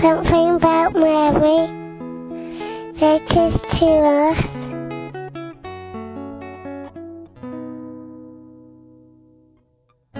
[0.00, 1.68] something about Mary.
[2.98, 4.44] Letters to us.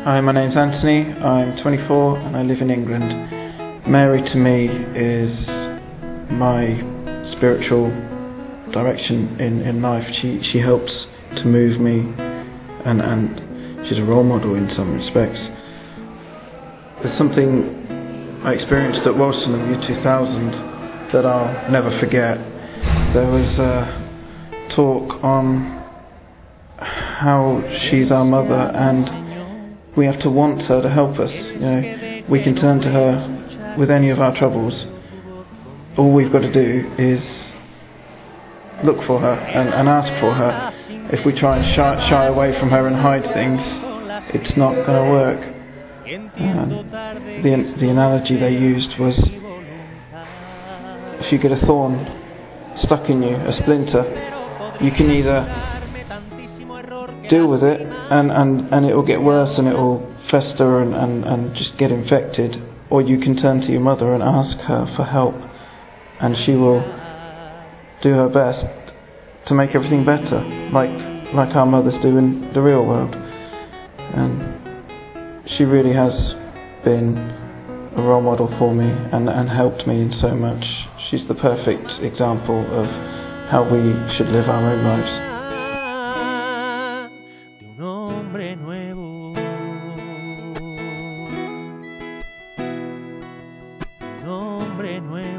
[0.04, 1.12] Hi, my name's Anthony.
[1.22, 3.08] I'm 24 and I live in England.
[3.86, 5.32] Mary to me is
[6.32, 6.76] my
[7.32, 7.88] spiritual
[8.72, 10.06] direction in, in life.
[10.20, 10.92] She she helps
[11.36, 12.00] to move me
[12.84, 15.40] and, and she's a role model in some respects.
[17.02, 17.80] There's something
[18.42, 20.50] I experienced at Walsingham in the year 2000
[21.12, 22.38] that I'll never forget.
[23.12, 25.84] There was a talk on
[26.78, 31.30] how she's our mother and we have to want her to help us.
[31.30, 34.86] You know, we can turn to her with any of our troubles.
[35.98, 37.20] All we've got to do is
[38.82, 40.70] look for her and, and ask for her.
[41.12, 43.60] If we try and shy, shy away from her and hide things,
[44.32, 45.59] it's not going to work.
[46.10, 49.14] The, the analogy they used was
[51.20, 52.04] if you get a thorn
[52.82, 54.02] stuck in you, a splinter,
[54.80, 55.46] you can either
[57.28, 60.00] deal with it and, and, and it will get worse and it will
[60.32, 62.56] fester and, and, and just get infected,
[62.90, 65.36] or you can turn to your mother and ask her for help
[66.20, 66.80] and she will
[68.02, 68.66] do her best
[69.46, 70.40] to make everything better,
[70.72, 70.90] like
[71.32, 73.14] like our mothers do in the real world.
[74.14, 74.69] And
[75.56, 76.12] she really has
[76.84, 77.16] been
[77.96, 80.64] a role model for me and, and helped me in so much.
[81.10, 82.86] She's the perfect example of
[83.50, 83.80] how we
[84.14, 85.30] should live our own lives.
[94.24, 95.29] hombre nuevo.